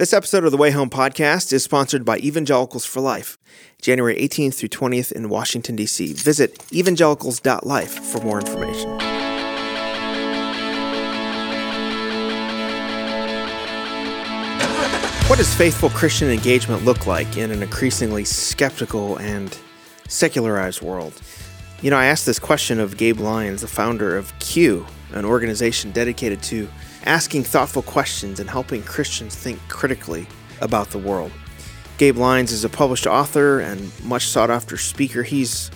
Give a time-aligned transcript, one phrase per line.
[0.00, 3.36] This episode of the Way Home podcast is sponsored by Evangelicals for Life,
[3.82, 6.14] January 18th through 20th in Washington, D.C.
[6.14, 8.92] Visit evangelicals.life for more information.
[15.28, 19.58] What does faithful Christian engagement look like in an increasingly skeptical and
[20.08, 21.20] secularized world?
[21.82, 25.90] You know, I asked this question of Gabe Lyons, the founder of Q, an organization
[25.90, 26.70] dedicated to
[27.04, 30.26] asking thoughtful questions and helping Christians think critically
[30.60, 31.32] about the world.
[31.98, 35.22] Gabe Lyons is a published author and much sought after speaker.
[35.22, 35.70] He's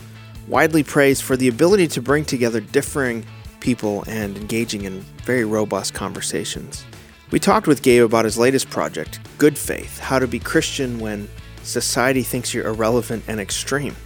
[0.48, 3.24] widely praised for the ability to bring together differing
[3.60, 6.84] people and engaging in very robust conversations.
[7.30, 11.28] We talked with Gabe about his latest project, Good Faith How to Be Christian When
[11.62, 13.96] Society Thinks You're Irrelevant and Extreme.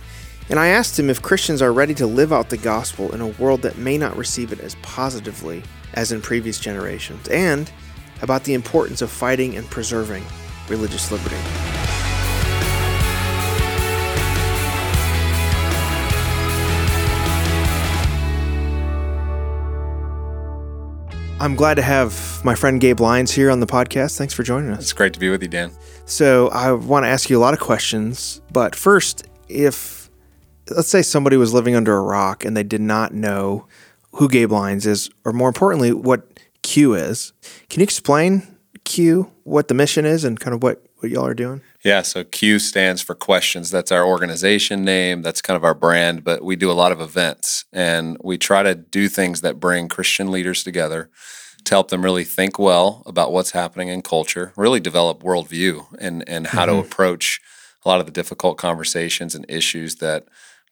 [0.48, 3.26] And I asked him if Christians are ready to live out the gospel in a
[3.26, 5.62] world that may not receive it as positively
[5.94, 7.70] as in previous generations, and
[8.22, 10.24] about the importance of fighting and preserving
[10.68, 11.36] religious liberty.
[21.40, 24.18] I'm glad to have my friend Gabe Lyons here on the podcast.
[24.18, 24.80] Thanks for joining us.
[24.80, 25.70] It's great to be with you, Dan.
[26.04, 30.10] So, I want to ask you a lot of questions, but first, if
[30.70, 33.66] let's say somebody was living under a rock and they did not know
[34.12, 37.32] who Gabe Lyons is, or more importantly, what Q is,
[37.68, 41.34] can you explain Q, what the mission is, and kind of what, what y'all are
[41.34, 41.60] doing?
[41.84, 43.70] Yeah, so Q stands for questions.
[43.70, 45.22] That's our organization name.
[45.22, 48.62] That's kind of our brand, but we do a lot of events and we try
[48.62, 51.10] to do things that bring Christian leaders together
[51.64, 56.28] to help them really think well about what's happening in culture, really develop worldview and,
[56.28, 56.80] and how mm-hmm.
[56.80, 57.40] to approach
[57.84, 60.26] a lot of the difficult conversations and issues that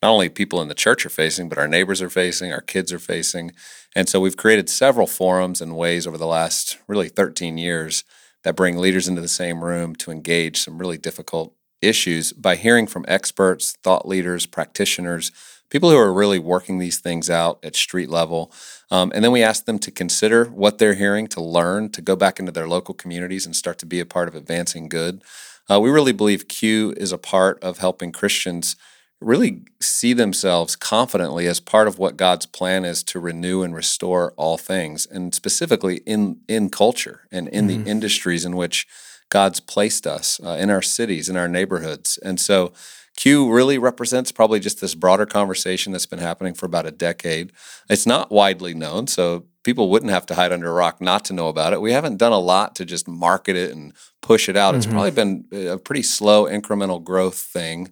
[0.07, 2.93] not only people in the church are facing, but our neighbors are facing, our kids
[2.93, 3.51] are facing.
[3.97, 8.05] And so we've created several forums and ways over the last really 13 years
[8.45, 12.87] that bring leaders into the same room to engage some really difficult issues by hearing
[12.87, 15.33] from experts, thought leaders, practitioners,
[15.71, 18.53] people who are really working these things out at street level.
[18.93, 22.15] Um, and then we ask them to consider what they're hearing, to learn, to go
[22.15, 25.25] back into their local communities and start to be a part of advancing good.
[25.69, 28.77] Uh, we really believe Q is a part of helping Christians
[29.21, 34.33] really see themselves confidently as part of what God's plan is to renew and restore
[34.37, 37.85] all things, and specifically in in culture and in mm-hmm.
[37.85, 38.87] the industries in which
[39.29, 42.73] God's placed us uh, in our cities, in our neighborhoods, and so.
[43.17, 47.51] Q really represents probably just this broader conversation that's been happening for about a decade.
[47.89, 51.33] It's not widely known, so people wouldn't have to hide under a rock not to
[51.33, 51.81] know about it.
[51.81, 54.73] We haven't done a lot to just market it and push it out.
[54.73, 54.77] Mm-hmm.
[54.77, 57.91] It's probably been a pretty slow incremental growth thing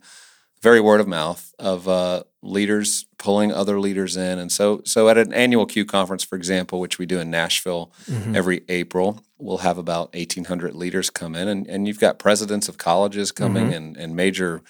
[0.64, 4.38] very word of mouth of uh, leaders pulling other leaders in.
[4.38, 7.92] And so, so at an annual Q conference, for example, which we do in Nashville
[8.06, 8.34] mm-hmm.
[8.34, 12.78] every April, we'll have about 1,800 leaders come in, and, and you've got presidents of
[12.78, 13.75] colleges coming mm-hmm.
[13.75, 14.62] and, and major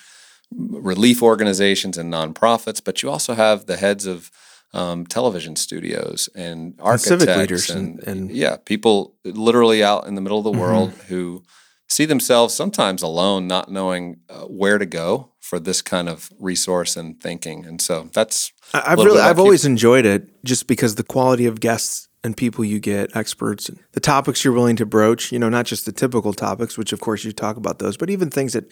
[0.50, 4.32] relief organizations and nonprofits, but you also have the heads of
[4.72, 10.08] um, television studios and architects and civic leaders and, and, and, yeah, people literally out
[10.08, 10.60] in the middle of the mm-hmm.
[10.60, 11.44] world who
[11.88, 16.96] see themselves sometimes alone, not knowing uh, where to go for this kind of resource
[16.96, 17.66] and thinking.
[17.66, 22.08] And so that's I've really I've always enjoyed it just because the quality of guests
[22.22, 25.84] and people you get, experts, the topics you're willing to broach, you know, not just
[25.84, 28.64] the typical topics, which of course you talk about those, but even things that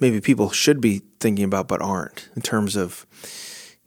[0.00, 3.06] maybe people should be thinking about but aren't in terms of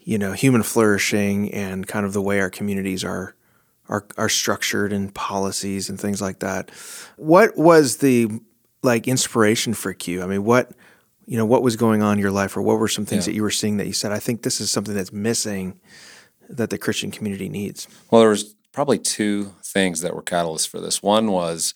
[0.08, 3.36] you know, human flourishing and kind of the way our communities are
[3.90, 6.72] are are structured and policies and things like that.
[7.18, 8.30] What was the
[8.88, 10.24] like inspiration for Q?
[10.24, 10.72] I mean, what
[11.28, 13.32] you know, what was going on in your life, or what were some things yeah.
[13.32, 15.80] that you were seeing that you said, I think this is something that's missing
[16.50, 17.88] that the Christian community needs?
[18.10, 21.04] Well, there was probably two things that were catalysts for this.
[21.04, 21.74] One was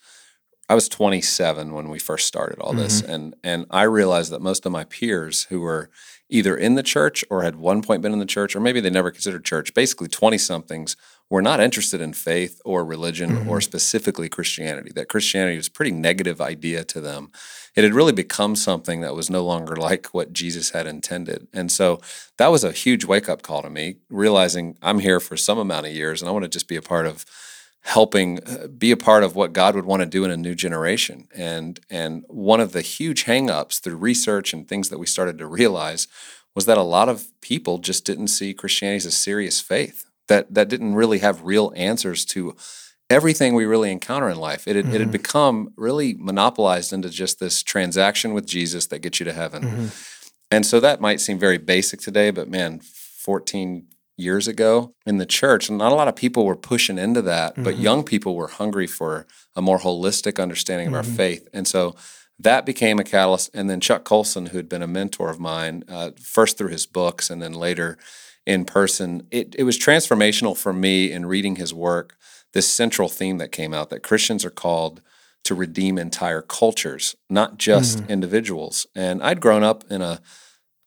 [0.69, 3.11] I was 27 when we first started all this, mm-hmm.
[3.11, 5.89] and and I realized that most of my peers who were
[6.29, 8.89] either in the church or had one point been in the church, or maybe they
[8.89, 10.95] never considered church, basically 20 somethings
[11.31, 13.49] were not interested in faith or religion mm-hmm.
[13.49, 14.91] or specifically Christianity.
[14.93, 17.31] That Christianity was a pretty negative idea to them.
[17.73, 21.47] It had really become something that was no longer like what Jesus had intended.
[21.53, 22.01] And so
[22.37, 25.85] that was a huge wake up call to me, realizing I'm here for some amount
[25.85, 27.25] of years and I want to just be a part of
[27.83, 30.53] helping uh, be a part of what God would want to do in a new
[30.53, 31.29] generation.
[31.33, 35.47] And and one of the huge hangups through research and things that we started to
[35.47, 36.09] realize
[36.53, 40.53] was that a lot of people just didn't see Christianity as a serious faith that
[40.53, 42.55] that didn't really have real answers to
[43.09, 44.65] everything we really encounter in life.
[44.65, 44.95] It had, mm-hmm.
[44.95, 45.11] it had mm-hmm.
[45.11, 49.63] become really monopolized into just this transaction with Jesus that gets you to heaven.
[49.63, 49.87] Mm-hmm.
[50.49, 53.87] And so that might seem very basic today, but man, 14
[54.17, 55.69] years ago in the church.
[55.69, 57.63] Not a lot of people were pushing into that, mm-hmm.
[57.63, 61.11] but young people were hungry for a more holistic understanding of mm-hmm.
[61.11, 61.47] our faith.
[61.53, 61.95] And so
[62.39, 63.49] that became a catalyst.
[63.53, 66.85] And then Chuck Colson, who had been a mentor of mine, uh, first through his
[66.85, 67.97] books and then later
[68.45, 72.17] in person, it, it was transformational for me in reading his work.
[72.53, 75.01] This central theme that came out that Christians are called
[75.43, 78.09] to redeem entire cultures, not just mm.
[78.09, 78.85] individuals.
[78.95, 80.21] And I'd grown up in a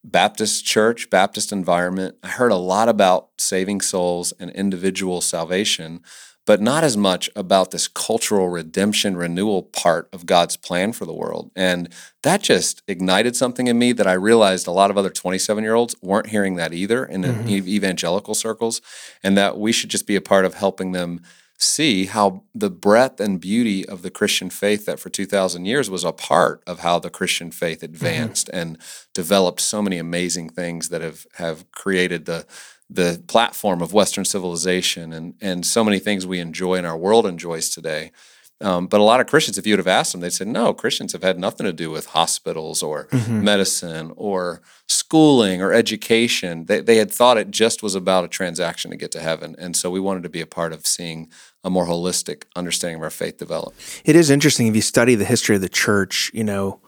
[0.04, 2.16] Baptist church, Baptist environment.
[2.22, 6.02] I heard a lot about saving souls and individual salvation,
[6.46, 11.14] but not as much about this cultural redemption renewal part of God's plan for the
[11.14, 11.50] world.
[11.56, 11.88] And
[12.22, 15.74] that just ignited something in me that I realized a lot of other 27 year
[15.74, 17.48] olds weren't hearing that either in mm-hmm.
[17.48, 18.80] evangelical circles,
[19.22, 21.20] and that we should just be a part of helping them
[21.56, 26.04] see how the breadth and beauty of the Christian faith that for 2,000 years was
[26.04, 27.94] a part of how the Christian faith mm-hmm.
[27.94, 28.58] advanced mm-hmm.
[28.58, 28.78] and
[29.14, 32.44] developed so many amazing things that have, have created the,
[32.90, 37.26] the platform of Western civilization and, and so many things we enjoy and our world
[37.26, 38.12] enjoys today.
[38.60, 40.72] Um, but a lot of Christians, if you would have asked them, they'd say, no,
[40.72, 43.42] Christians have had nothing to do with hospitals or mm-hmm.
[43.42, 46.66] medicine or schooling or education.
[46.66, 49.56] They, they had thought it just was about a transaction to get to heaven.
[49.58, 51.30] And so we wanted to be a part of seeing
[51.62, 53.74] a more holistic understanding of our faith develop.
[54.04, 56.80] It is interesting if you study the history of the church, you know,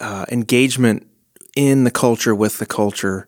[0.00, 1.06] uh, engagement
[1.56, 3.27] in the culture with the culture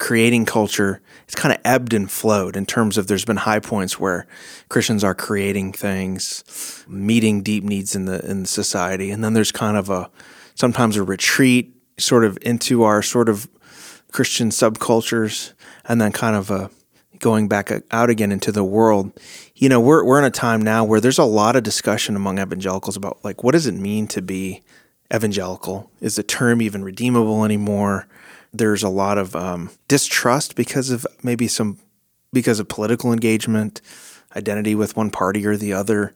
[0.00, 4.00] creating culture, it's kind of ebbed and flowed in terms of there's been high points
[4.00, 4.26] where
[4.68, 9.76] Christians are creating things, meeting deep needs in the in society, and then there's kind
[9.76, 10.10] of a
[10.54, 13.48] sometimes a retreat sort of into our sort of
[14.10, 15.52] Christian subcultures,
[15.84, 16.70] and then kind of a
[17.20, 19.12] going back out again into the world.
[19.54, 22.40] You know, we're we're in a time now where there's a lot of discussion among
[22.40, 24.62] evangelicals about like what does it mean to be
[25.14, 25.90] evangelical?
[26.00, 28.08] Is the term even redeemable anymore?
[28.52, 31.78] There's a lot of um, distrust because of maybe some
[32.32, 33.80] because of political engagement,
[34.36, 36.14] identity with one party or the other.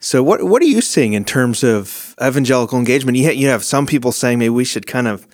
[0.00, 3.16] So what what are you seeing in terms of evangelical engagement?
[3.18, 5.26] You ha- you have some people saying maybe we should kind of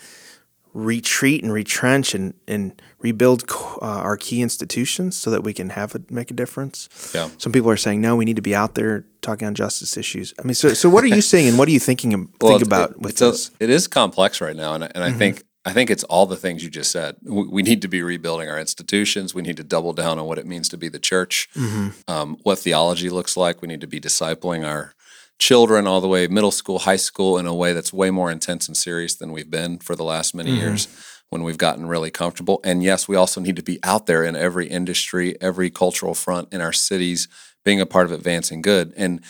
[0.74, 5.94] retreat and retrench and and rebuild uh, our key institutions so that we can have
[5.94, 6.88] it make a difference.
[7.14, 7.30] Yeah.
[7.38, 10.34] Some people are saying no, we need to be out there talking on justice issues.
[10.38, 12.10] I mean, so so what are you saying and what are you thinking
[12.40, 13.48] well, think about it, with this?
[13.48, 15.18] A, it is complex right now, and and I mm-hmm.
[15.18, 17.16] think I think it's all the things you just said.
[17.22, 19.34] We need to be rebuilding our institutions.
[19.34, 21.88] We need to double down on what it means to be the church, mm-hmm.
[22.10, 23.60] um, what theology looks like.
[23.60, 24.94] We need to be discipling our
[25.38, 28.66] children all the way middle school, high school in a way that's way more intense
[28.66, 30.60] and serious than we've been for the last many mm-hmm.
[30.60, 30.88] years
[31.28, 32.60] when we've gotten really comfortable.
[32.64, 36.50] And yes, we also need to be out there in every industry, every cultural front
[36.50, 37.28] in our cities,
[37.62, 38.94] being a part of advancing good.
[38.96, 39.20] And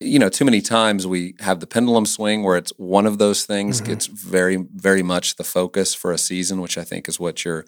[0.00, 3.44] you know, too many times we have the pendulum swing where it's one of those
[3.44, 3.90] things mm-hmm.
[3.92, 7.66] gets very, very much the focus for a season, which I think is what you're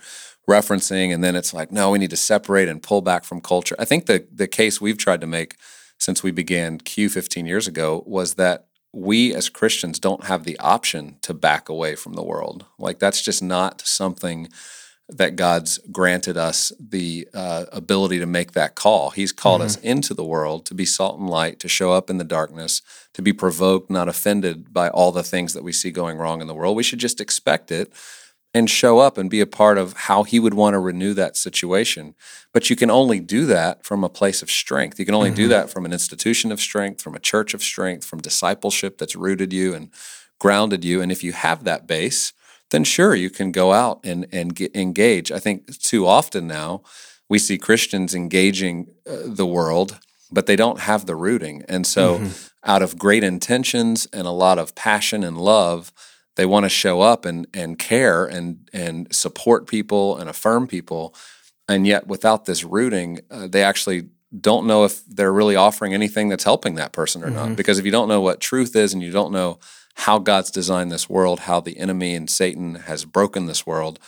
[0.49, 1.13] referencing.
[1.13, 3.77] And then it's like, no, we need to separate and pull back from culture.
[3.79, 5.57] I think the the case we've tried to make
[5.99, 10.59] since we began Q 15 years ago was that we as Christians don't have the
[10.59, 12.65] option to back away from the world.
[12.79, 14.49] Like that's just not something
[15.17, 19.11] that God's granted us the uh, ability to make that call.
[19.11, 19.67] He's called mm-hmm.
[19.67, 22.83] us into the world to be salt and light, to show up in the darkness,
[23.15, 26.47] to be provoked, not offended by all the things that we see going wrong in
[26.47, 26.77] the world.
[26.77, 27.93] We should just expect it
[28.55, 31.37] and show up and be a part of how He would want to renew that
[31.37, 32.15] situation.
[32.53, 34.99] But you can only do that from a place of strength.
[34.99, 35.37] You can only mm-hmm.
[35.37, 39.17] do that from an institution of strength, from a church of strength, from discipleship that's
[39.17, 39.91] rooted you and
[40.39, 41.01] grounded you.
[41.01, 42.33] And if you have that base,
[42.73, 45.31] then sure you can go out and and get, engage.
[45.31, 46.83] I think too often now
[47.29, 50.01] we see Christians engaging uh, the world,
[50.31, 52.49] but they don't have the rooting, and so mm-hmm.
[52.65, 55.93] out of great intentions and a lot of passion and love,
[56.37, 61.15] they want to show up and and care and and support people and affirm people,
[61.69, 64.09] and yet without this rooting, uh, they actually
[64.41, 67.37] don't know if they're really offering anything that's helping that person or mm-hmm.
[67.37, 67.57] not.
[67.57, 69.59] Because if you don't know what truth is and you don't know
[69.95, 73.99] how God's designed this world, how the enemy and Satan has broken this world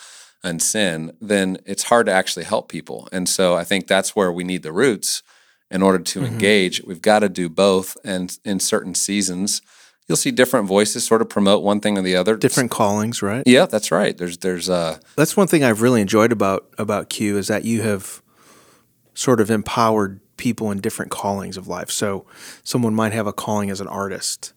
[0.42, 3.08] and sin, then it's hard to actually help people.
[3.12, 5.22] And so I think that's where we need the roots
[5.70, 6.34] in order to mm-hmm.
[6.34, 6.82] engage.
[6.84, 7.96] We've got to do both.
[8.04, 9.62] And in certain seasons,
[10.06, 12.36] you'll see different voices sort of promote one thing or the other.
[12.36, 13.42] Different callings, right?
[13.46, 14.16] Yeah, that's right.
[14.16, 17.82] There's there's uh That's one thing I've really enjoyed about about Q is that you
[17.82, 18.22] have
[19.14, 21.90] sort of empowered people in different callings of life.
[21.90, 22.26] So
[22.62, 24.52] someone might have a calling as an artist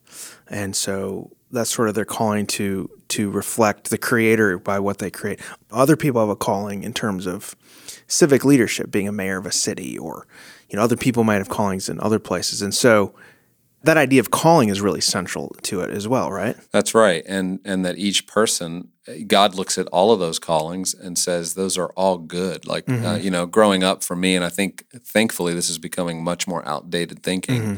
[0.49, 5.09] and so that's sort of their calling to to reflect the creator by what they
[5.09, 5.39] create.
[5.71, 7.55] Other people have a calling in terms of
[8.07, 10.27] civic leadership, being a mayor of a city, or
[10.69, 12.61] you know, other people might have callings in other places.
[12.61, 13.13] And so
[13.83, 16.55] that idea of calling is really central to it as well, right?
[16.71, 18.89] That's right, and and that each person,
[19.27, 22.67] God looks at all of those callings and says those are all good.
[22.67, 23.05] Like Mm-hmm.
[23.05, 26.47] uh, you know, growing up for me, and I think thankfully this is becoming much
[26.47, 27.61] more outdated thinking.
[27.61, 27.75] Mm-hmm.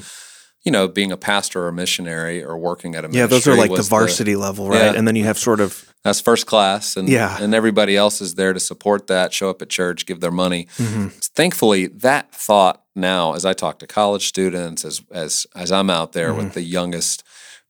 [0.64, 3.56] You know, being a pastor or a missionary or working at a Yeah, those are
[3.56, 4.92] like the varsity level, right?
[4.92, 4.94] Yeah.
[4.94, 7.38] And then you have sort of That's first class, and Yeah.
[7.42, 10.68] and everybody else is there to support that, show up at church, give their money.
[10.78, 11.08] Mm-hmm.
[11.36, 16.14] Thankfully, that thought now, as I talk to college students, as as as I'm out
[16.14, 16.38] there Mm-hmm.
[16.38, 17.24] with the youngest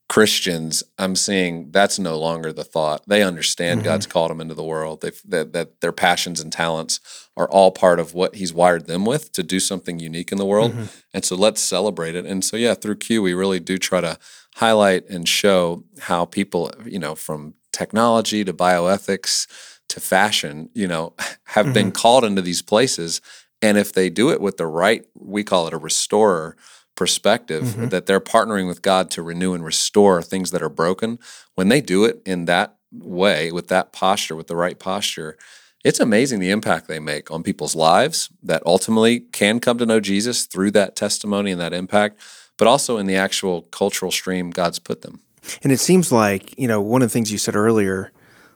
[0.08, 3.02] Christians, I'm seeing that's no longer the thought.
[3.06, 3.84] They understand Mm-hmm.
[3.88, 5.02] God's called them into the world.
[5.02, 6.98] They've, that that their passions and talents
[7.36, 10.44] are all part of what He's wired them with to do something unique in the
[10.46, 10.72] world.
[10.72, 10.84] Mm-hmm.
[11.14, 12.26] And so let's celebrate it.
[12.26, 14.18] And so yeah, through Q, we really do try to
[14.56, 19.46] highlight and show how people, you know, from technology to bioethics
[19.88, 21.92] to fashion, you know, have been mm-hmm.
[21.92, 23.20] called into these places.
[23.62, 26.56] And if they do it with the right, we call it a restorer
[26.96, 27.88] perspective, mm-hmm.
[27.88, 31.18] that they're partnering with God to renew and restore things that are broken.
[31.54, 35.38] When they do it in that way, with that posture, with the right posture,
[35.84, 40.00] it's amazing the impact they make on people's lives that ultimately can come to know
[40.00, 42.20] Jesus through that testimony and that impact,
[42.58, 45.20] but also in the actual cultural stream God's put them.
[45.62, 48.12] And it seems like, you know, one of the things you said earlier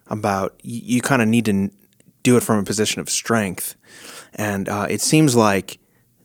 [0.08, 1.70] about you, you kind of need to
[2.22, 3.76] do it from a position of strength.
[4.34, 5.78] And uh, it seems like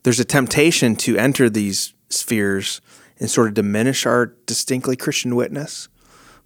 [0.04, 2.82] there's a temptation to enter these spheres
[3.20, 5.90] and sort of diminish our distinctly Christian witness.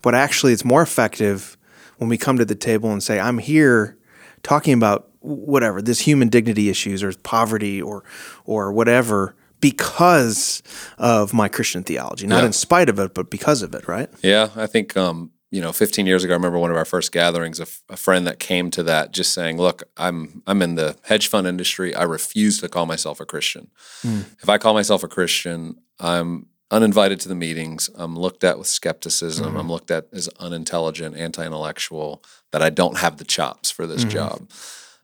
[0.01, 1.57] But actually, it's more effective
[1.97, 3.97] when we come to the table and say, I'm here
[4.41, 8.03] talking about whatever, this human dignity issues or poverty or,
[8.45, 10.61] or whatever because
[10.97, 12.47] of my Christian theology, not Yeah.
[12.47, 14.09] in spite of it, but because of it, right?
[14.21, 17.13] Yeah, I think um, you know, 15 years ago, I remember one of our first
[17.13, 17.59] gatherings.
[17.59, 20.97] A, f- a friend that came to that just saying, "Look, I'm I'm in the
[21.03, 21.95] hedge fund industry.
[21.95, 23.69] I refuse to call myself a Christian.
[24.01, 24.21] Hmm.
[24.41, 27.89] If I call myself a Christian, I'm uninvited to the meetings.
[27.95, 29.45] I'm looked at with skepticism.
[29.45, 29.59] Mm-hmm.
[29.59, 32.21] I'm looked at as unintelligent, anti-intellectual.
[32.51, 34.17] That I don't have the chops for this mm-hmm.
[34.17, 34.49] job."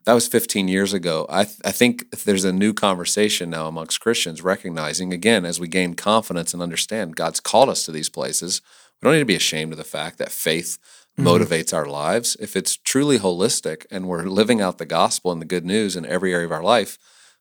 [0.04, 1.26] That was 15 years ago.
[1.28, 5.68] I, th- I think there's a new conversation now amongst Christians recognizing, again, as we
[5.68, 8.62] gain confidence and understand God's called us to these places,
[9.00, 10.78] we don't need to be ashamed of the fact that faith
[11.18, 11.28] mm-hmm.
[11.28, 12.36] motivates our lives.
[12.40, 16.06] If it's truly holistic and we're living out the gospel and the good news in
[16.06, 16.98] every area of our life,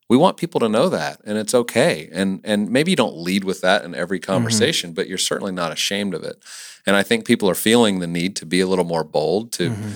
[0.09, 2.09] we want people to know that and it's okay.
[2.11, 4.31] And and maybe you don't lead with that in every mm-hmm.
[4.31, 6.43] conversation, but you're certainly not ashamed of it.
[6.85, 9.69] And I think people are feeling the need to be a little more bold to
[9.69, 9.91] mm-hmm.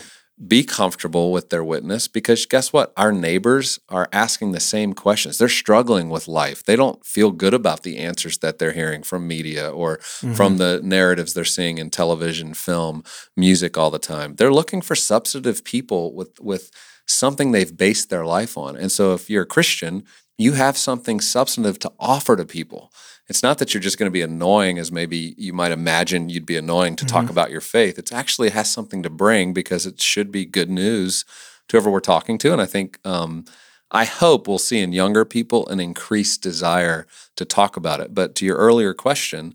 [0.48, 2.92] Be comfortable with their witness because guess what?
[2.98, 5.38] Our neighbors are asking the same questions.
[5.38, 6.64] They're struggling with life.
[6.64, 10.58] They don't feel good about the answers that they're hearing from media or from mm-hmm.
[10.58, 13.04] the narratives they're seeing in television, film,
[13.38, 14.36] music all the time.
[14.36, 16.72] They're looking for substantive people with with
[17.06, 18.76] something they've based their life on.
[18.76, 20.04] And so if you're a Christian,
[20.38, 22.92] you have something substantive to offer to people.
[23.30, 26.46] It's not that you're just going to be annoying as maybe you might imagine you'd
[26.46, 27.98] be annoying to talk about your faith.
[27.98, 31.24] It actually has something to bring because it should be good news
[31.68, 32.52] to whoever we're talking to.
[32.52, 33.46] And I think um,
[33.92, 38.14] I hope we'll see in younger people an increased desire to talk about it.
[38.14, 39.54] But to your earlier question,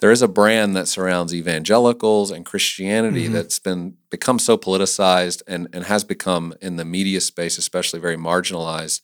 [0.00, 5.68] there is a brand that surrounds evangelicals and Christianity that's been become so politicized and,
[5.72, 9.00] and has become in the media space, especially very marginalized.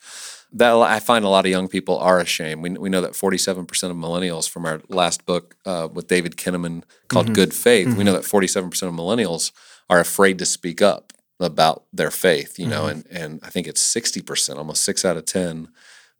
[0.54, 2.62] That I find a lot of young people are ashamed.
[2.62, 6.82] We, we know that 47% of millennials from our last book uh, with David Kinnaman
[7.08, 9.50] called Good Faith, we know that 47% of millennials
[9.88, 13.82] are afraid to speak up about their faith, you know, and, and I think it's
[13.94, 15.68] 60%, almost six out of 10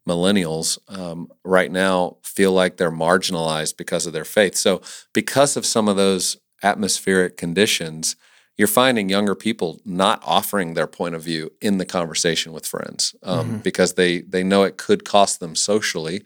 [0.07, 4.55] millennials um, right now feel like they're marginalized because of their faith.
[4.55, 4.81] So,
[5.13, 8.15] because of some of those atmospheric conditions,
[8.57, 13.15] you're finding younger people not offering their point of view in the conversation with friends
[13.23, 16.23] um, because they they know it could cost them socially,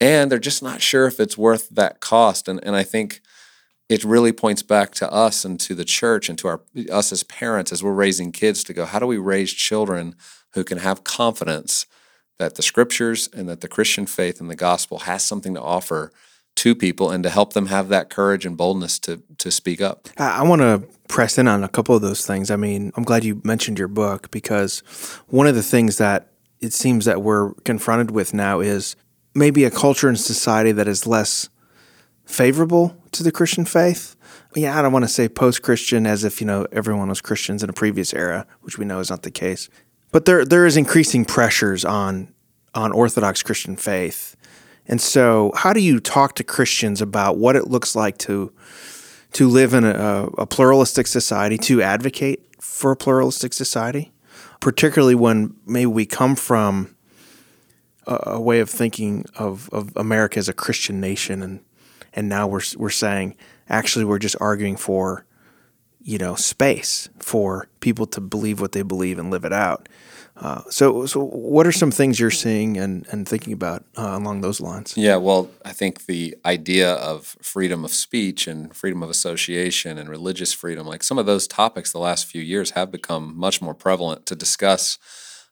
[0.00, 2.48] and they're just not sure if it's worth that cost.
[2.48, 3.20] And and I think
[3.88, 7.22] it really points back to us and to the church and to our us as
[7.22, 10.14] parents as we're raising kids to go how do we raise children
[10.54, 11.86] who can have confidence
[12.38, 16.10] that the scriptures and that the Christian faith and the gospel has something to offer
[16.56, 20.08] to people and to help them have that courage and boldness to to speak up.
[20.18, 22.50] I, want to press in on a couple of those things.
[22.50, 24.80] I mean, I'm glad you mentioned your book because
[25.28, 26.28] one of the things that
[26.60, 28.96] it seems that we're confronted with now is
[29.34, 31.48] maybe a culture and society that is less
[32.24, 34.16] favorable to the Christian faith.
[34.54, 37.70] Yeah, I don't want to say post-Christian as if you know everyone was Christians in
[37.70, 39.68] a previous era, which we know is not the case.
[40.12, 42.32] But there there is increasing pressures on
[42.74, 44.36] on Orthodox Christian faith.
[44.86, 48.52] And so, how do you talk to Christians about what it looks like to
[49.32, 54.12] to live in a, a pluralistic society, to advocate for a pluralistic society,
[54.60, 56.94] particularly when maybe we come from
[58.06, 61.60] a, a way of thinking of, of America as a Christian nation and
[62.14, 63.36] and now we're we're saying
[63.68, 65.24] actually we're just arguing for
[66.02, 69.88] you know space for people to believe what they believe and live it out.
[70.34, 74.40] Uh, so, so what are some things you're seeing and, and thinking about uh, along
[74.40, 74.96] those lines?
[74.96, 80.08] Yeah, well, I think the idea of freedom of speech and freedom of association and
[80.08, 83.74] religious freedom, like some of those topics the last few years have become much more
[83.74, 84.98] prevalent to discuss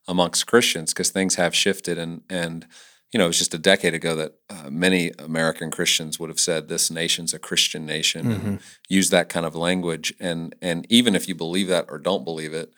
[0.09, 2.67] amongst Christians because things have shifted and and
[3.13, 6.39] you know, it was just a decade ago that uh, many American Christians would have
[6.39, 8.47] said this nation's a Christian nation mm-hmm.
[8.47, 10.15] and use that kind of language.
[10.21, 12.73] And and even if you believe that or don't believe it,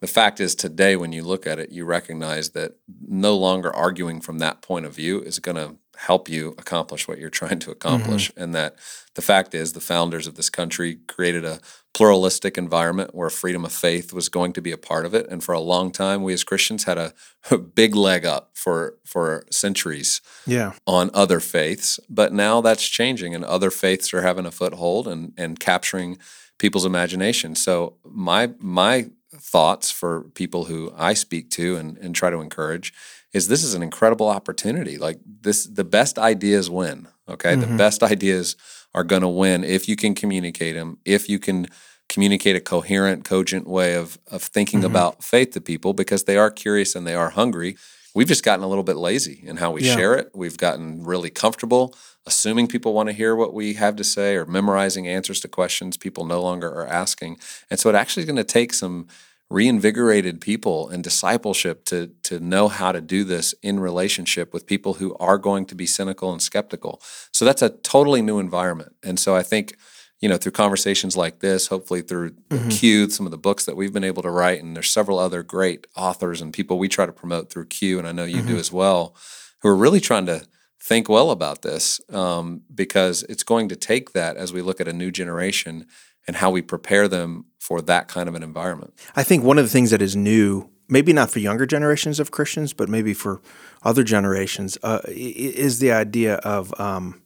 [0.00, 2.76] the fact is today when you look at it, you recognize that
[3.06, 7.18] no longer arguing from that point of view is going to help you accomplish what
[7.18, 8.30] you're trying to accomplish.
[8.30, 8.42] Mm-hmm.
[8.42, 8.76] And that
[9.14, 11.60] the fact is the founders of this country created a
[11.92, 15.28] pluralistic environment where freedom of faith was going to be a part of it.
[15.28, 17.12] And for a long time, we as Christians had a,
[17.50, 20.72] a big leg up for for centuries yeah.
[20.86, 22.00] on other faiths.
[22.08, 26.16] But now that's changing and other faiths are having a foothold and, and capturing
[26.58, 27.54] people's imagination.
[27.54, 29.10] So my my
[29.40, 32.92] thoughts for people who I speak to and, and try to encourage
[33.32, 34.98] is this is an incredible opportunity.
[34.98, 37.08] Like this, the best ideas win.
[37.28, 37.60] Okay, mm-hmm.
[37.72, 38.56] the best ideas
[38.92, 40.98] are going to win if you can communicate them.
[41.04, 41.68] If you can
[42.08, 44.90] communicate a coherent, cogent way of of thinking mm-hmm.
[44.90, 47.76] about faith to people because they are curious and they are hungry.
[48.12, 49.94] We've just gotten a little bit lazy in how we yeah.
[49.94, 50.30] share it.
[50.34, 51.94] We've gotten really comfortable
[52.26, 55.96] assuming people want to hear what we have to say or memorizing answers to questions
[55.96, 57.38] people no longer are asking.
[57.70, 59.08] And so it actually is going to take some
[59.50, 64.94] reinvigorated people and discipleship to to know how to do this in relationship with people
[64.94, 67.02] who are going to be cynical and skeptical.
[67.32, 68.94] So that's a totally new environment.
[69.02, 69.76] And so I think
[70.20, 72.68] you know through conversations like this hopefully through mm-hmm.
[72.68, 75.42] q some of the books that we've been able to write and there's several other
[75.42, 78.48] great authors and people we try to promote through q and i know you mm-hmm.
[78.48, 79.14] do as well
[79.60, 80.46] who are really trying to
[80.78, 84.88] think well about this um, because it's going to take that as we look at
[84.88, 85.86] a new generation
[86.26, 88.92] and how we prepare them for that kind of an environment.
[89.14, 92.30] I think one of the things that is new, maybe not for younger generations of
[92.30, 93.40] Christians, but maybe for
[93.82, 97.20] other generations, uh, is the idea of, um,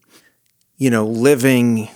[0.76, 1.88] you know, living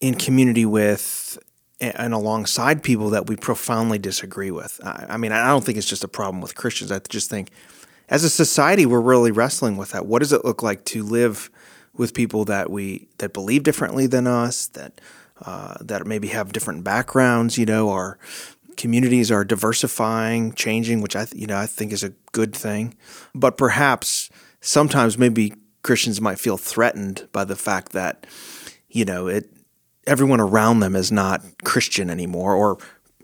[0.00, 1.38] in community with
[1.80, 4.78] and alongside people that we profoundly disagree with.
[4.84, 6.92] I mean, I don't think it's just a problem with Christians.
[6.92, 7.50] I just think
[8.10, 10.04] as a society, we're really wrestling with that.
[10.04, 11.50] What does it look like to live
[11.94, 15.00] with people that we that believe differently than us, that
[15.44, 17.58] uh, that maybe have different backgrounds.
[17.58, 18.18] You know, our
[18.76, 22.96] communities are diversifying, changing, which I th- you know I think is a good thing.
[23.34, 28.26] But perhaps sometimes maybe Christians might feel threatened by the fact that
[28.88, 29.50] you know it
[30.06, 32.78] everyone around them is not Christian anymore, or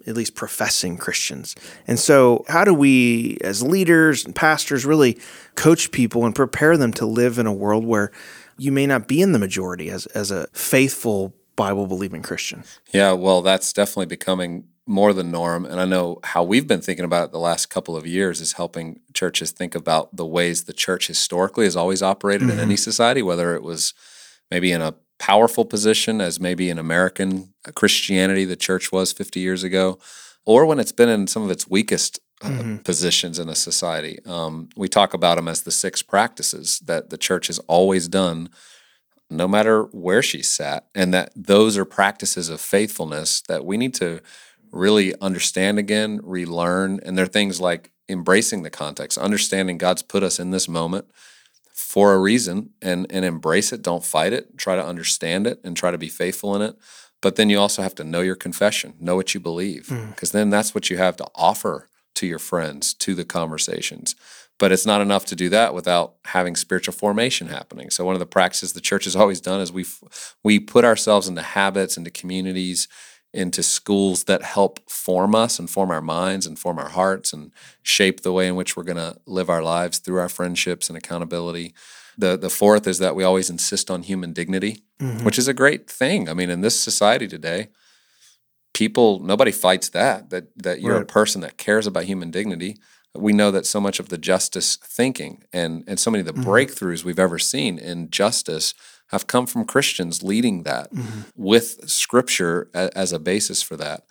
[0.07, 1.55] at least professing Christians.
[1.87, 5.19] And so, how do we, as leaders and pastors, really
[5.57, 8.13] coach people and prepare them to live in a world where
[8.57, 12.65] you may not be in the majority as, as a faithful Bible believing Christian.
[12.93, 15.65] Yeah, well, that's definitely becoming more the norm.
[15.65, 18.53] And I know how we've been thinking about it the last couple of years is
[18.53, 22.59] helping churches think about the ways the church historically has always operated mm-hmm.
[22.59, 23.95] in any society, whether it was
[24.51, 29.65] maybe in a powerful position as maybe in American Christianity the church was 50 years
[29.65, 29.99] ago,
[30.45, 32.77] or when it's been in some of its weakest uh, mm-hmm.
[32.79, 34.19] positions in a society.
[34.27, 38.51] Um, we talk about them as the six practices that the church has always done
[39.31, 43.95] no matter where she sat, and that those are practices of faithfulness that we need
[43.95, 44.21] to
[44.71, 47.01] really understand again, relearn.
[47.03, 51.07] And they're things like embracing the context, understanding God's put us in this moment
[51.73, 53.83] for a reason and and embrace it.
[53.83, 54.57] Don't fight it.
[54.57, 56.77] Try to understand it and try to be faithful in it.
[57.21, 60.33] But then you also have to know your confession, know what you believe, because mm.
[60.33, 64.15] then that's what you have to offer to your friends, to the conversations.
[64.59, 67.91] But it's not enough to do that without having spiritual formation happening.
[67.91, 69.85] So one of the practices the church has always done is we
[70.43, 72.89] we put ourselves into habits, into communities,
[73.35, 77.53] into schools that help form us and form our minds and form our hearts and
[77.83, 80.97] shape the way in which we're going to live our lives through our friendships and
[80.97, 81.75] accountability.
[82.17, 85.25] The the fourth is that we always insist on human dignity, mm-hmm.
[85.25, 86.31] which is a great thing.
[86.31, 87.69] I mean, in this society today,
[88.73, 91.03] people nobody fights that that that you're right.
[91.03, 92.79] a person that cares about human dignity
[93.19, 96.33] we know that so much of the justice thinking and, and so many of the
[96.33, 96.49] mm-hmm.
[96.49, 98.75] breakthroughs we've ever seen in justice
[99.09, 101.21] have come from Christians leading that mm-hmm.
[101.37, 104.05] with scripture a, as a basis for that.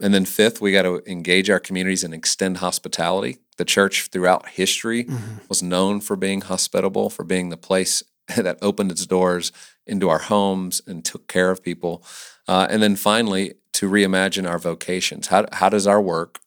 [0.00, 3.38] And then, fifth, we got to engage our communities and extend hospitality.
[3.56, 5.36] The church throughout history mm-hmm.
[5.48, 8.02] was known for being hospitable, for being the place
[8.36, 9.52] that opened its doors
[9.86, 12.04] into our homes and took care of people.
[12.48, 15.28] Uh, and then finally, to reimagine our vocations.
[15.28, 16.40] How, how does our work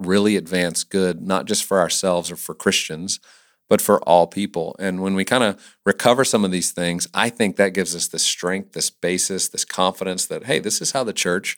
[0.00, 3.20] really advance good, not just for ourselves or for Christians,
[3.68, 4.74] but for all people.
[4.80, 8.08] And when we kind of recover some of these things, I think that gives us
[8.08, 11.56] this strength, this basis, this confidence that, hey, this is how the church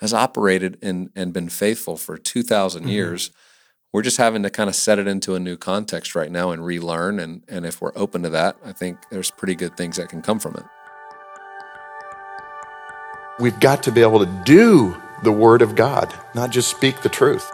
[0.00, 2.90] has operated and, and been faithful for 2,000 mm-hmm.
[2.90, 3.30] years.
[3.92, 6.64] We're just having to kind of set it into a new context right now and
[6.64, 7.18] relearn.
[7.18, 10.20] And, and if we're open to that, I think there's pretty good things that can
[10.20, 10.64] come from it.
[13.40, 17.08] We've got to be able to do the Word of God, not just speak the
[17.08, 17.50] truth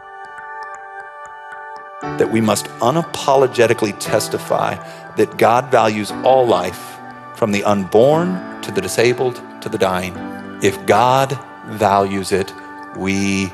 [2.02, 4.74] that we must unapologetically testify
[5.16, 6.98] that God values all life,
[7.34, 10.14] from the unborn to the disabled to the dying.
[10.62, 12.52] If God values it,
[12.96, 13.52] we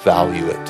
[0.00, 0.68] value it.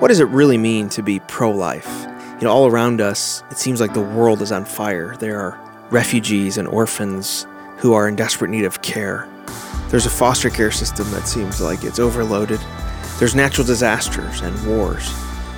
[0.00, 2.06] What does it really mean to be pro life?
[2.40, 5.16] You know, all around us, it seems like the world is on fire.
[5.16, 5.58] There are
[5.90, 7.46] refugees and orphans
[7.78, 9.28] who are in desperate need of care.
[9.88, 12.60] There's a foster care system that seems like it's overloaded.
[13.18, 15.10] There's natural disasters and wars.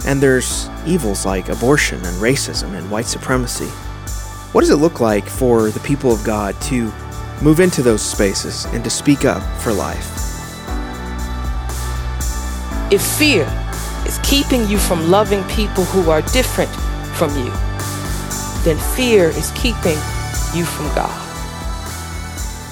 [0.07, 3.69] And there's evils like abortion and racism and white supremacy.
[4.53, 6.93] What does it look like for the people of God to
[7.43, 10.07] move into those spaces and to speak up for life?
[12.91, 13.47] If fear
[14.07, 16.71] is keeping you from loving people who are different
[17.17, 17.51] from you,
[18.65, 19.99] then fear is keeping
[20.55, 21.25] you from God.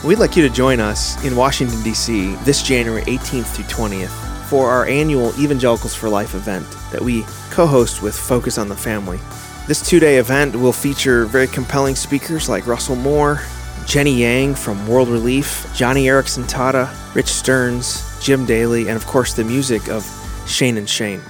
[0.05, 2.37] We'd like you to join us in Washington, D.C.
[2.37, 7.67] this January 18th through 20th for our annual Evangelicals for Life event that we co
[7.67, 9.19] host with Focus on the Family.
[9.67, 13.41] This two day event will feature very compelling speakers like Russell Moore,
[13.87, 19.35] Jenny Yang from World Relief, Joni Eareckson Tada, Rich Stearns, Jim Daly, and of course
[19.35, 20.05] the music of
[20.47, 21.21] Shane and Shane.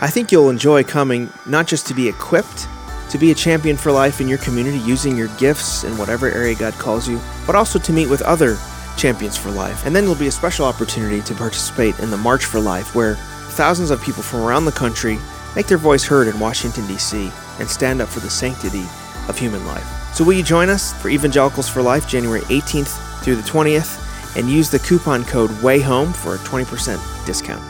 [0.00, 2.68] I think you'll enjoy coming not just to be equipped
[3.10, 6.54] to be a champion for life in your community using your gifts in whatever area
[6.54, 8.56] God calls you, but also to meet with other
[8.96, 9.86] Champions for Life.
[9.86, 13.14] And then there'll be a special opportunity to participate in the March for Life, where
[13.50, 15.18] thousands of people from around the country
[15.54, 18.84] make their voice heard in Washington, D.C., and stand up for the sanctity
[19.28, 19.86] of human life.
[20.14, 24.50] So, will you join us for Evangelicals for Life January 18th through the 20th and
[24.50, 27.62] use the coupon code WAYHOME for a 20% discount?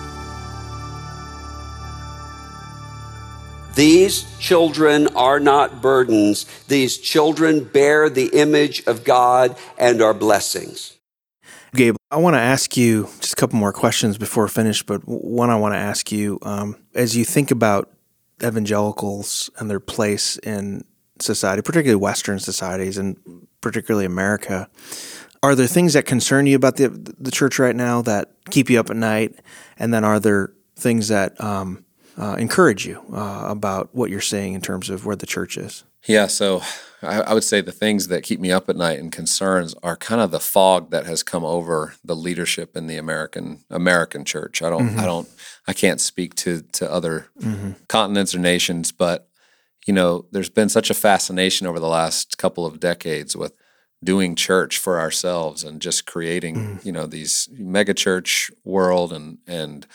[3.76, 6.46] These children are not burdens.
[6.66, 10.95] These children bear the image of God and are blessings.
[11.74, 15.00] Gabe, I want to ask you just a couple more questions before we finish, but
[15.06, 17.90] one I want to ask you um, as you think about
[18.42, 20.84] evangelicals and their place in
[21.20, 23.16] society, particularly Western societies and
[23.60, 24.68] particularly America,
[25.42, 28.80] are there things that concern you about the the church right now that keep you
[28.80, 29.34] up at night?
[29.78, 31.84] And then are there things that um,
[32.18, 35.84] uh, encourage you uh, about what you're seeing in terms of where the church is?
[36.06, 36.62] Yeah, so
[37.06, 39.96] I, I, would say the things that keep me up at night and concerns are
[39.96, 44.62] kind of the fog that has come over the leadership in the American American church.
[44.62, 45.00] I don't, mm-hmm.
[45.00, 45.28] I don't,
[45.66, 47.72] I can't speak to to other mm-hmm.
[47.88, 49.28] continents or nations, but
[49.86, 53.52] you know, there's been such a fascination over the last couple of decades with
[54.02, 56.86] doing church for ourselves and just creating, mm-hmm.
[56.86, 59.86] you know, these mega church world and and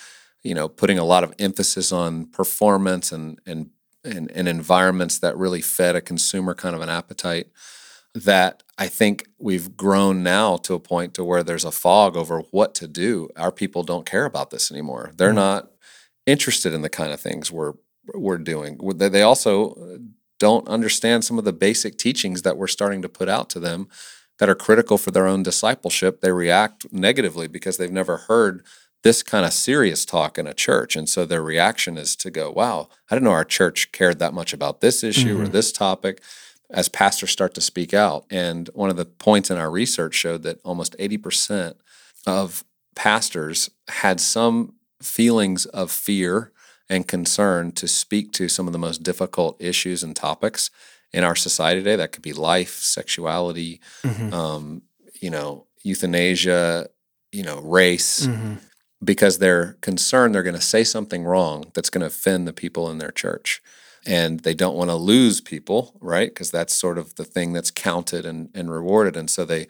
[0.44, 3.70] you know, putting a lot of emphasis on performance and and
[4.04, 7.48] and, and environments that really fed a consumer kind of an appetite
[8.14, 12.42] that I think we've grown now to a point to where there's a fog over
[12.52, 13.30] what to do.
[13.38, 15.12] Our people don't care about this anymore.
[15.16, 15.36] They're mm-hmm.
[15.36, 15.72] not
[16.26, 17.74] interested in the kind of things we're
[18.14, 18.78] we're doing.
[18.98, 20.00] They also
[20.40, 23.88] don't understand some of the basic teachings that we're starting to put out to them
[24.40, 26.20] that are critical for their own discipleship.
[26.20, 28.66] They react negatively because they've never heard
[29.04, 30.96] this kind of serious talk in a church.
[30.96, 34.34] And so their reaction is to go, wow, I didn't know our church cared that
[34.34, 35.44] much about this issue mm-hmm.
[35.44, 36.22] or this topic
[36.70, 38.26] as pastors start to speak out.
[38.30, 41.76] And one of the points in our research showed that almost 80%
[42.28, 42.64] of
[42.96, 46.52] pastors had some feelings of fear
[46.88, 50.70] and concern to speak to some of the most difficult issues and topics
[51.12, 51.96] in our society today.
[51.96, 54.34] That could be life, sexuality, mm-hmm.
[54.34, 54.84] um,
[55.20, 56.90] you know, euthanasia,
[57.32, 58.28] you know, race.
[58.28, 58.56] Mm-hmm
[59.04, 62.90] because they're concerned they're going to say something wrong that's going to offend the people
[62.90, 63.62] in their church.
[64.06, 66.30] And they don't want to lose people, right?
[66.30, 69.16] Because that's sort of the thing that's counted and, and rewarded.
[69.16, 69.68] And so they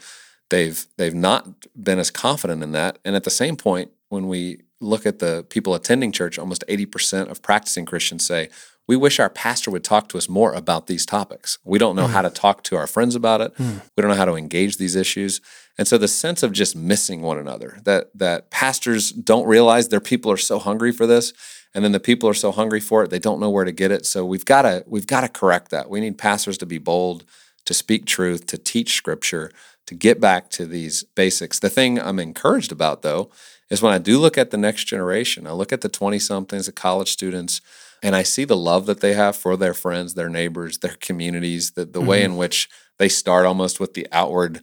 [0.50, 1.48] they've they've not
[1.82, 3.00] been as confident in that.
[3.04, 7.30] And at the same point, when we look at the people attending church, almost 80%
[7.30, 8.50] of practicing Christians say,
[8.88, 11.60] we wish our pastor would talk to us more about these topics.
[11.63, 12.12] We don't know mm.
[12.12, 13.56] how to talk to our friends about it.
[13.56, 13.82] Mm.
[13.96, 15.39] We don't know how to engage these issues.
[15.77, 19.99] And so the sense of just missing one another, that that pastors don't realize their
[19.99, 21.34] people are so hungry for this,
[21.73, 23.91] and then the people are so hungry for it, they don't know where to get
[23.91, 24.05] it.
[24.05, 25.89] So we've got to we've got to correct that.
[25.89, 27.23] We need pastors to be bold,
[27.65, 29.51] to speak truth, to teach scripture,
[29.88, 31.60] to get back to these basics.
[31.60, 33.31] The thing I'm encouraged about though
[33.69, 36.65] is when I do look at the next generation, I look at the 20 somethings,
[36.65, 37.62] the college students,
[38.03, 41.71] and I see the love that they have for their friends, their neighbors, their communities,
[41.71, 42.07] the, the mm-hmm.
[42.07, 44.62] way in which they start almost with the outward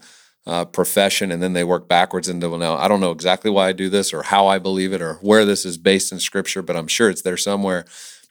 [0.48, 3.68] uh, profession and then they work backwards into, well, now I don't know exactly why
[3.68, 6.62] I do this or how I believe it or where this is based in scripture,
[6.62, 7.84] but I'm sure it's there somewhere.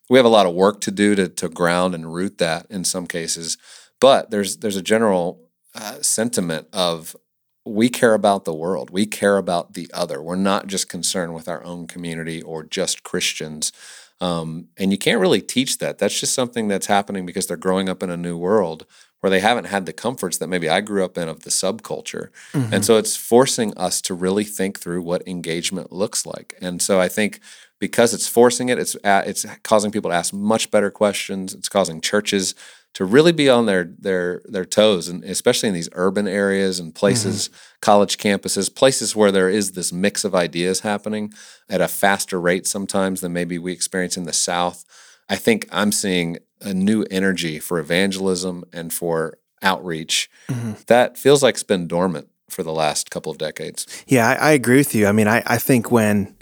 [0.10, 2.84] We have a lot of work to do to, to ground and root that in
[2.86, 3.58] some cases.
[4.02, 5.44] But there's, there's a general
[5.76, 7.16] uh, sentiment of
[7.64, 8.90] we care about the world.
[8.90, 10.20] We care about the other.
[10.20, 13.72] We're not just concerned with our own community or just Christians.
[14.20, 16.00] Um, and you can't really teach that.
[16.00, 18.88] That's just something that's happening because they're growing up in a new world
[19.28, 22.30] where they haven't had the comforts that maybe I grew up in of the subculture.
[22.54, 22.74] Mm-hmm.
[22.74, 26.56] And so it's forcing us to really think through what engagement looks like.
[26.62, 27.42] And so I think
[27.78, 31.54] because it's forcing it, it's it's causing people to ask much better questions.
[31.54, 32.56] It's causing churches
[32.94, 36.96] to really be on their their their toes, and especially in these urban areas and
[36.96, 37.58] places, mm-hmm.
[37.82, 41.34] college campuses, places where there is this mix of ideas happening
[41.70, 44.86] at a faster rate sometimes than maybe we experience in the South.
[45.30, 50.74] I think I'm seeing a new energy for evangelism and for outreach mm-hmm.
[50.88, 53.86] that feels like it's been dormant for the last couple of decades.
[54.08, 55.08] Yeah, I, I agree with you.
[55.08, 56.36] I mean, I, I think when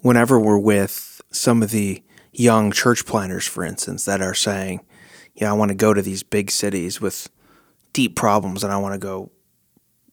[0.00, 2.02] whenever we're with some of the
[2.32, 4.80] young church planners, for instance, that are saying,
[5.34, 7.28] yeah, I want to go to these big cities with
[7.92, 9.30] deep problems and I want to go,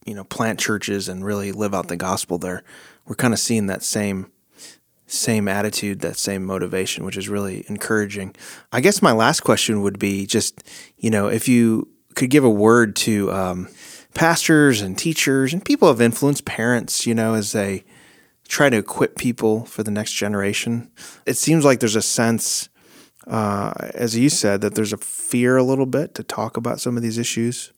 [0.06, 2.64] you know, plant churches and really live out the gospel there.
[3.06, 4.32] We're kind of seeing that same
[5.08, 8.36] same attitude, that same motivation, which is really encouraging.
[8.72, 10.64] I guess my last question would be just,
[10.98, 13.68] you know, if you could give a word to um,
[14.14, 17.84] pastors and teachers and people of influence, parents, you know, as they
[18.48, 20.92] try to equip people for the next generation.
[21.26, 22.70] It seems like there's a sense
[23.28, 26.96] uh, as you said, that there's a fear a little bit to talk about some
[26.96, 27.72] of these issues.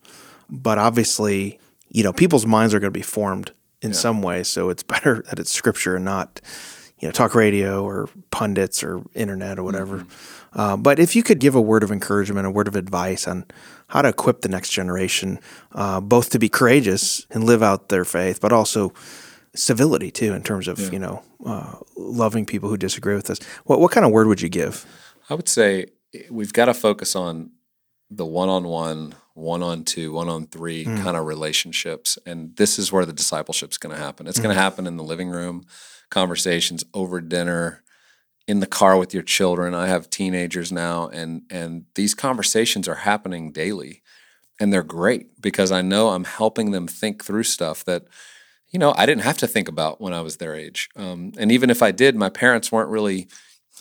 [0.49, 1.59] But obviously,
[1.89, 3.97] you know, people's minds are going to be formed in yeah.
[3.97, 4.43] some way.
[4.43, 6.41] So it's better that it's scripture and not,
[6.99, 9.99] you know, talk radio or pundits or internet or whatever.
[9.99, 10.59] Mm-hmm.
[10.59, 13.45] Uh, but if you could give a word of encouragement, a word of advice on
[13.89, 15.39] how to equip the next generation,
[15.73, 18.93] uh, both to be courageous and live out their faith, but also
[19.55, 20.91] civility too, in terms of, yeah.
[20.91, 23.39] you know, uh, loving people who disagree with us.
[23.65, 24.85] What, what kind of word would you give?
[25.29, 27.51] I would say eh, we've got to focus on
[28.09, 31.03] the one on one, one on two, one on three mm.
[31.03, 32.17] kind of relationships.
[32.25, 34.27] And this is where the discipleship is going to happen.
[34.27, 34.43] It's mm.
[34.43, 35.65] going to happen in the living room,
[36.09, 37.83] conversations over dinner,
[38.47, 39.75] in the car with your children.
[39.75, 44.01] I have teenagers now, and and these conversations are happening daily,
[44.59, 48.05] and they're great because I know I'm helping them think through stuff that.
[48.69, 50.89] You know, I didn't have to think about when I was their age.
[50.97, 53.29] Um, and even if I did, my parents weren't really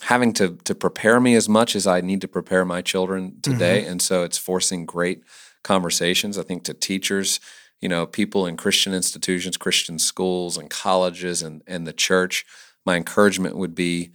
[0.03, 3.81] having to to prepare me as much as I need to prepare my children today,
[3.81, 3.91] mm-hmm.
[3.91, 5.25] and so it's forcing great
[5.65, 6.39] conversations.
[6.39, 7.41] I think to teachers,
[7.81, 12.45] you know, people in Christian institutions, Christian schools, and colleges, and and the church.
[12.85, 14.13] My encouragement would be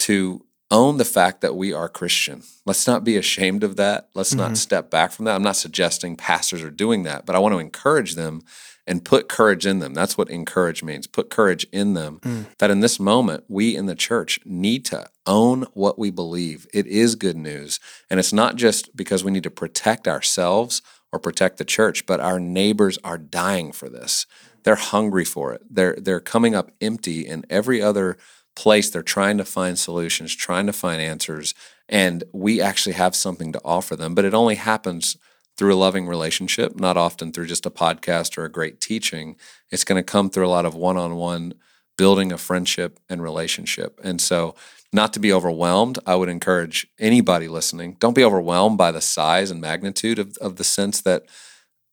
[0.00, 2.42] to own the fact that we are Christian.
[2.64, 4.08] Let's not be ashamed of that.
[4.14, 4.38] Let's mm-hmm.
[4.38, 5.34] not step back from that.
[5.34, 8.42] I'm not suggesting pastors are doing that, but I want to encourage them
[8.86, 9.94] and put courage in them.
[9.94, 11.06] That's what encourage means.
[11.06, 12.20] Put courage in them.
[12.22, 12.46] Mm.
[12.58, 16.66] That in this moment, we in the church need to own what we believe.
[16.72, 17.78] It is good news.
[18.10, 22.20] And it's not just because we need to protect ourselves or protect the church, but
[22.20, 24.26] our neighbors are dying for this.
[24.64, 25.62] They're hungry for it.
[25.68, 28.16] They're they're coming up empty in every other
[28.54, 28.90] place.
[28.90, 31.54] They're trying to find solutions, trying to find answers,
[31.88, 34.14] and we actually have something to offer them.
[34.14, 35.16] But it only happens
[35.56, 39.36] through a loving relationship, not often through just a podcast or a great teaching.
[39.70, 41.54] It's going to come through a lot of one on one
[41.98, 44.00] building a friendship and relationship.
[44.02, 44.54] And so,
[44.92, 49.50] not to be overwhelmed, I would encourage anybody listening don't be overwhelmed by the size
[49.50, 51.24] and magnitude of, of the sense that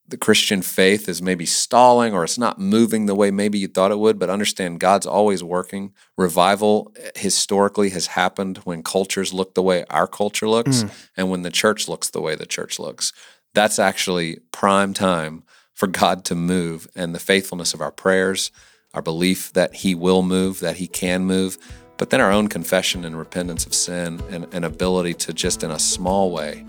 [0.07, 3.91] the Christian faith is maybe stalling or it's not moving the way maybe you thought
[3.91, 5.93] it would, but understand God's always working.
[6.17, 10.91] Revival eh, historically has happened when cultures look the way our culture looks mm.
[11.15, 13.13] and when the church looks the way the church looks
[13.53, 18.51] that's actually prime time for God to move and the faithfulness of our prayers,
[18.93, 21.57] our belief that He will move, that He can move,
[21.99, 25.69] but then our own confession and repentance of sin and, and ability to just in
[25.69, 26.65] a small way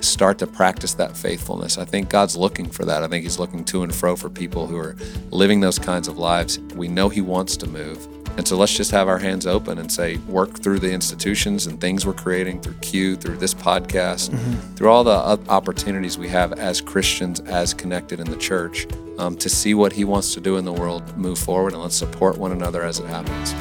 [0.00, 1.78] start to practice that faithfulness.
[1.78, 3.04] I think God's looking for that.
[3.04, 4.96] I think He's looking to and fro for people who are
[5.30, 6.58] living those kinds of lives.
[6.74, 8.08] We know He wants to move.
[8.36, 11.80] And so let's just have our hands open and say, work through the institutions and
[11.80, 14.74] things we're creating through Q, through this podcast, mm-hmm.
[14.74, 19.48] through all the opportunities we have as Christians, as connected in the church, um, to
[19.48, 21.74] see what He wants to do in the world move forward.
[21.74, 23.54] And let's support one another as it happens.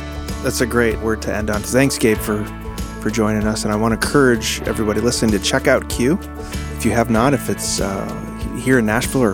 [0.44, 1.62] That's a great word to end on.
[1.62, 2.44] Thanks, Gabe, for,
[3.02, 3.64] for joining us.
[3.64, 6.20] And I want to encourage everybody listening to check out Q
[6.82, 8.10] if you have not, if it's uh,
[8.58, 9.34] here in Nashville or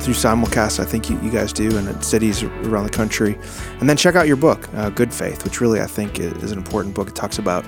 [0.00, 3.38] through simulcast, I think you, you guys do, and in cities around the country.
[3.78, 6.58] And then check out your book, uh, Good Faith, which really I think is an
[6.58, 7.10] important book.
[7.10, 7.64] It talks about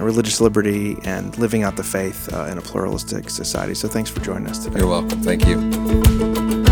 [0.00, 3.74] religious liberty and living out the faith uh, in a pluralistic society.
[3.74, 4.80] So thanks for joining us today.
[4.80, 5.22] You're welcome.
[5.22, 6.71] Thank you.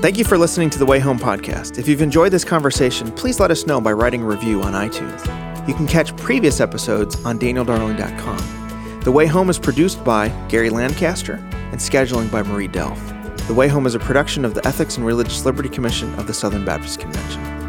[0.00, 1.78] Thank you for listening to the Way Home podcast.
[1.78, 5.68] If you've enjoyed this conversation, please let us know by writing a review on iTunes.
[5.68, 9.00] You can catch previous episodes on danieldarling.com.
[9.00, 13.46] The Way Home is produced by Gary Lancaster and scheduling by Marie Delph.
[13.46, 16.32] The Way Home is a production of the Ethics and Religious Liberty Commission of the
[16.32, 17.59] Southern Baptist Convention.